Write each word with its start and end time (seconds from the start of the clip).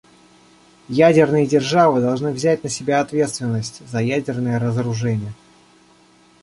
Ядерные 0.89 1.45
державы 1.45 2.01
должны 2.01 2.31
взять 2.33 2.63
на 2.63 2.69
себя 2.71 3.01
ответственность 3.01 3.87
за 3.87 3.99
ядерное 3.99 4.57
разоружение. 4.57 5.33